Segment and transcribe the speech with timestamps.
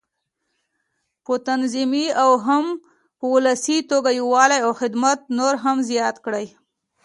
[1.25, 2.65] په تنظيمي او هم
[3.17, 6.45] په ولسي توګه یووالی او خدمت نور هم زیات کړي.